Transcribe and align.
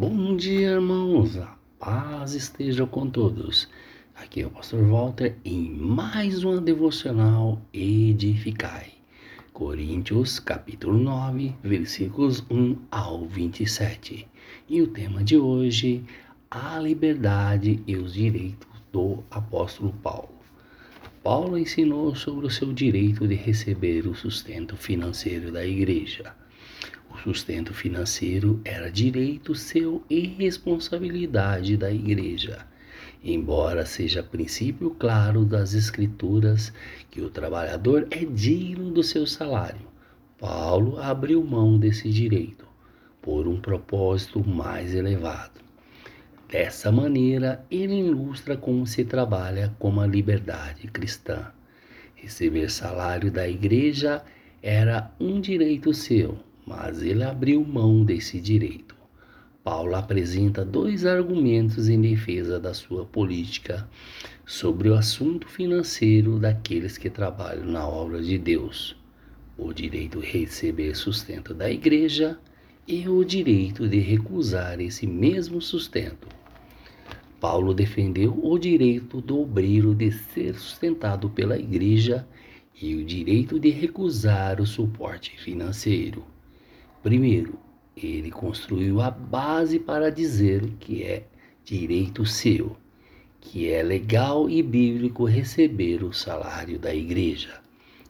Bom 0.00 0.36
dia, 0.36 0.74
irmãos. 0.74 1.36
A 1.36 1.58
paz 1.76 2.32
esteja 2.32 2.86
com 2.86 3.10
todos. 3.10 3.68
Aqui 4.14 4.42
é 4.42 4.46
o 4.46 4.50
pastor 4.50 4.80
Walter 4.84 5.36
em 5.44 5.72
mais 5.74 6.44
uma 6.44 6.60
devocional 6.60 7.60
Edificai. 7.74 8.92
Coríntios, 9.52 10.38
capítulo 10.38 10.96
9, 10.96 11.52
versículos 11.64 12.44
1 12.48 12.76
ao 12.92 13.26
27. 13.26 14.28
E 14.68 14.80
o 14.80 14.86
tema 14.86 15.24
de 15.24 15.36
hoje, 15.36 16.04
a 16.48 16.78
liberdade 16.78 17.82
e 17.84 17.96
os 17.96 18.14
direitos 18.14 18.68
do 18.92 19.24
apóstolo 19.28 19.92
Paulo. 20.00 20.38
Paulo 21.24 21.58
ensinou 21.58 22.14
sobre 22.14 22.46
o 22.46 22.50
seu 22.50 22.72
direito 22.72 23.26
de 23.26 23.34
receber 23.34 24.06
o 24.06 24.14
sustento 24.14 24.76
financeiro 24.76 25.50
da 25.50 25.66
igreja. 25.66 26.36
Sustento 27.22 27.74
financeiro 27.74 28.60
era 28.64 28.90
direito 28.90 29.54
seu 29.54 30.04
e 30.08 30.20
responsabilidade 30.20 31.76
da 31.76 31.90
igreja. 31.90 32.64
Embora 33.24 33.84
seja 33.84 34.22
princípio 34.22 34.90
claro 34.90 35.44
das 35.44 35.74
Escrituras 35.74 36.72
que 37.10 37.20
o 37.20 37.28
trabalhador 37.28 38.06
é 38.10 38.24
digno 38.24 38.92
do 38.92 39.02
seu 39.02 39.26
salário, 39.26 39.86
Paulo 40.38 41.00
abriu 41.00 41.42
mão 41.42 41.76
desse 41.76 42.08
direito 42.10 42.64
por 43.20 43.48
um 43.48 43.60
propósito 43.60 44.46
mais 44.46 44.94
elevado. 44.94 45.60
Dessa 46.48 46.92
maneira, 46.92 47.64
ele 47.68 47.98
ilustra 47.98 48.56
como 48.56 48.86
se 48.86 49.04
trabalha 49.04 49.74
com 49.78 50.00
a 50.00 50.06
liberdade 50.06 50.86
cristã. 50.86 51.50
Receber 52.14 52.70
salário 52.70 53.30
da 53.30 53.48
igreja 53.48 54.22
era 54.62 55.10
um 55.20 55.40
direito 55.40 55.92
seu, 55.92 56.38
mas 56.68 57.02
ele 57.02 57.24
abriu 57.24 57.64
mão 57.64 58.04
desse 58.04 58.38
direito. 58.38 58.94
Paulo 59.64 59.94
apresenta 59.94 60.64
dois 60.64 61.06
argumentos 61.06 61.88
em 61.88 61.98
defesa 62.00 62.60
da 62.60 62.74
sua 62.74 63.06
política 63.06 63.88
sobre 64.44 64.90
o 64.90 64.94
assunto 64.94 65.48
financeiro 65.48 66.38
daqueles 66.38 66.98
que 66.98 67.08
trabalham 67.08 67.64
na 67.64 67.88
obra 67.88 68.22
de 68.22 68.36
Deus: 68.36 68.94
o 69.56 69.72
direito 69.72 70.20
de 70.20 70.26
receber 70.26 70.94
sustento 70.94 71.54
da 71.54 71.70
igreja 71.70 72.38
e 72.86 73.08
o 73.08 73.24
direito 73.24 73.88
de 73.88 73.98
recusar 73.98 74.78
esse 74.78 75.06
mesmo 75.06 75.62
sustento. 75.62 76.28
Paulo 77.40 77.72
defendeu 77.72 78.38
o 78.42 78.58
direito 78.58 79.20
do 79.20 79.40
obreiro 79.40 79.94
de 79.94 80.12
ser 80.12 80.54
sustentado 80.54 81.30
pela 81.30 81.58
igreja 81.58 82.26
e 82.80 82.94
o 82.94 83.04
direito 83.04 83.58
de 83.58 83.70
recusar 83.70 84.60
o 84.60 84.66
suporte 84.66 85.38
financeiro. 85.38 86.24
Primeiro, 87.02 87.58
ele 87.96 88.30
construiu 88.30 89.00
a 89.00 89.10
base 89.10 89.78
para 89.78 90.10
dizer 90.10 90.64
que 90.80 91.02
é 91.02 91.24
direito 91.64 92.26
seu, 92.26 92.76
que 93.40 93.70
é 93.70 93.82
legal 93.82 94.50
e 94.50 94.62
bíblico 94.62 95.24
receber 95.24 96.02
o 96.02 96.12
salário 96.12 96.78
da 96.78 96.94
igreja. 96.94 97.60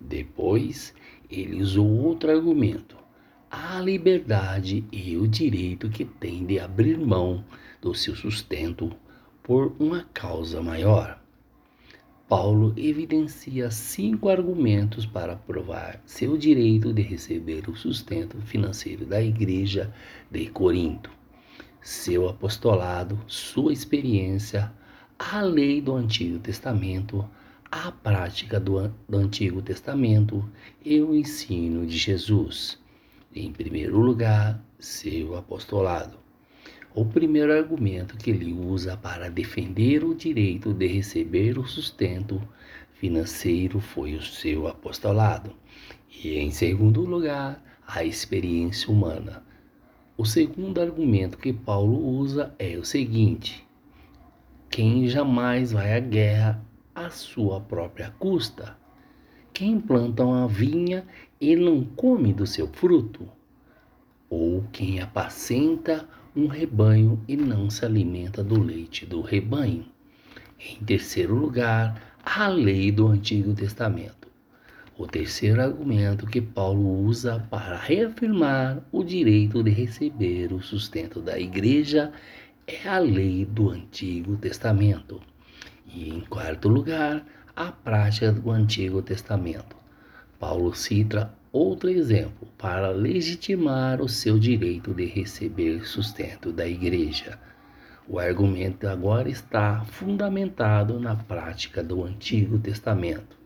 Depois, 0.00 0.92
ele 1.30 1.62
usou 1.62 1.88
outro 1.88 2.30
argumento, 2.30 2.96
a 3.48 3.80
liberdade 3.80 4.84
e 4.90 5.16
o 5.16 5.28
direito 5.28 5.88
que 5.88 6.04
tem 6.04 6.44
de 6.44 6.58
abrir 6.58 6.98
mão 6.98 7.44
do 7.80 7.94
seu 7.94 8.16
sustento 8.16 8.90
por 9.42 9.74
uma 9.78 10.04
causa 10.12 10.60
maior. 10.60 11.21
Paulo 12.34 12.72
evidencia 12.78 13.70
cinco 13.70 14.30
argumentos 14.30 15.04
para 15.04 15.36
provar 15.36 16.00
seu 16.06 16.38
direito 16.38 16.90
de 16.90 17.02
receber 17.02 17.68
o 17.68 17.76
sustento 17.76 18.40
financeiro 18.40 19.04
da 19.04 19.20
igreja 19.20 19.92
de 20.30 20.46
Corinto, 20.46 21.10
seu 21.82 22.26
apostolado, 22.26 23.20
sua 23.26 23.70
experiência, 23.70 24.72
a 25.18 25.42
lei 25.42 25.82
do 25.82 25.94
Antigo 25.94 26.38
Testamento, 26.38 27.28
a 27.70 27.92
prática 27.92 28.58
do, 28.58 28.88
do 29.06 29.18
Antigo 29.18 29.60
Testamento 29.60 30.42
e 30.82 31.02
o 31.02 31.14
ensino 31.14 31.84
de 31.86 31.98
Jesus. 31.98 32.78
Em 33.36 33.52
primeiro 33.52 34.00
lugar, 34.00 34.58
seu 34.78 35.36
apostolado. 35.36 36.21
O 36.94 37.06
primeiro 37.06 37.50
argumento 37.50 38.18
que 38.18 38.30
ele 38.30 38.52
usa 38.52 38.98
para 38.98 39.30
defender 39.30 40.04
o 40.04 40.14
direito 40.14 40.74
de 40.74 40.86
receber 40.86 41.58
o 41.58 41.66
sustento 41.66 42.38
financeiro 42.92 43.80
foi 43.80 44.14
o 44.14 44.22
seu 44.22 44.68
apostolado. 44.68 45.54
E, 46.22 46.36
em 46.36 46.50
segundo 46.50 47.00
lugar, 47.00 47.64
a 47.86 48.04
experiência 48.04 48.92
humana. 48.92 49.42
O 50.18 50.26
segundo 50.26 50.82
argumento 50.82 51.38
que 51.38 51.50
Paulo 51.50 51.96
usa 52.18 52.54
é 52.58 52.76
o 52.76 52.84
seguinte: 52.84 53.66
quem 54.68 55.08
jamais 55.08 55.72
vai 55.72 55.96
à 55.96 56.00
guerra 56.00 56.62
à 56.94 57.08
sua 57.08 57.58
própria 57.58 58.10
custa? 58.18 58.76
Quem 59.54 59.80
planta 59.80 60.26
uma 60.26 60.46
vinha 60.46 61.06
e 61.40 61.56
não 61.56 61.84
come 61.84 62.34
do 62.34 62.46
seu 62.46 62.68
fruto? 62.68 63.26
Ou 64.28 64.62
quem 64.70 65.00
apacenta 65.00 66.06
um 66.34 66.46
rebanho 66.46 67.22
e 67.28 67.36
não 67.36 67.68
se 67.68 67.84
alimenta 67.84 68.42
do 68.42 68.60
leite 68.60 69.04
do 69.04 69.20
rebanho. 69.20 69.84
Em 70.58 70.82
terceiro 70.84 71.34
lugar, 71.34 72.16
a 72.24 72.48
lei 72.48 72.90
do 72.90 73.08
Antigo 73.08 73.52
Testamento. 73.52 74.28
O 74.96 75.06
terceiro 75.06 75.60
argumento 75.60 76.26
que 76.26 76.40
Paulo 76.40 77.04
usa 77.04 77.44
para 77.50 77.76
reafirmar 77.76 78.82
o 78.90 79.02
direito 79.02 79.62
de 79.62 79.70
receber 79.70 80.52
o 80.52 80.62
sustento 80.62 81.20
da 81.20 81.38
igreja 81.38 82.12
é 82.66 82.88
a 82.88 82.98
lei 82.98 83.44
do 83.44 83.70
Antigo 83.70 84.36
Testamento. 84.36 85.20
E 85.86 86.08
em 86.08 86.20
quarto 86.20 86.68
lugar, 86.68 87.26
a 87.54 87.70
prática 87.72 88.32
do 88.32 88.50
Antigo 88.50 89.02
Testamento. 89.02 89.81
Paulo 90.42 90.74
cita 90.74 91.32
outro 91.52 91.88
exemplo 91.88 92.48
para 92.58 92.90
legitimar 92.90 94.02
o 94.02 94.08
seu 94.08 94.40
direito 94.40 94.92
de 94.92 95.04
receber 95.04 95.86
sustento 95.86 96.50
da 96.50 96.66
igreja. 96.66 97.38
O 98.08 98.18
argumento 98.18 98.88
agora 98.88 99.28
está 99.28 99.84
fundamentado 99.84 100.98
na 100.98 101.14
prática 101.14 101.80
do 101.80 102.02
Antigo 102.02 102.58
Testamento. 102.58 103.38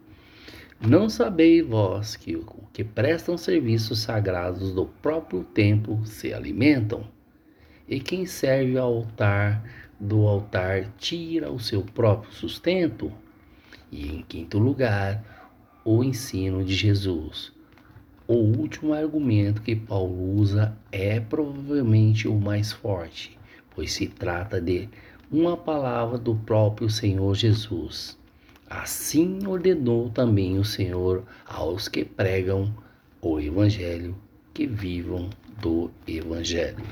Não 0.81 1.11
sabeis 1.11 1.67
vós 1.67 2.17
que 2.17 2.35
o 2.35 2.47
que 2.73 2.83
prestam 2.83 3.37
serviços 3.37 3.99
sagrados 3.99 4.73
do 4.73 4.87
próprio 4.87 5.45
templo 5.45 6.01
se 6.07 6.33
alimentam? 6.33 7.07
E 7.87 8.01
quem 8.01 8.25
serve 8.25 8.79
ao 8.79 8.91
altar 8.91 9.63
do 10.01 10.27
altar 10.27 10.87
tira 10.97 11.53
o 11.53 11.61
seu 11.61 11.83
próprio 11.83 12.33
sustento? 12.33 13.13
E 13.93 14.09
em 14.09 14.23
quinto 14.23 14.59
lugar, 14.59 15.36
o 15.87 16.03
ensino 16.03 16.65
de 16.65 16.75
Jesus. 16.75 17.53
O 18.27 18.35
último 18.35 18.93
argumento 18.93 19.63
que 19.63 19.77
Paulo 19.77 20.35
usa 20.35 20.77
é 20.91 21.21
provavelmente 21.21 22.27
o 22.27 22.35
mais 22.35 22.73
forte, 22.73 23.39
pois 23.73 23.93
se 23.93 24.09
trata 24.09 24.61
de 24.61 24.89
uma 25.31 25.57
palavra 25.57 26.19
do 26.19 26.35
próprio 26.35 26.91
Senhor 26.91 27.33
Jesus. 27.37 28.19
Assim 28.69 29.47
ordenou 29.47 30.11
também 30.11 30.59
o 30.59 30.65
Senhor 30.65 31.23
aos 31.47 31.87
que 31.87 32.05
pregam 32.05 32.75
o 33.23 33.39
Evangelho 33.39 34.17
que 34.53 34.67
vivam 34.67 35.31
do 35.63 35.89
Evangelho. 36.05 36.83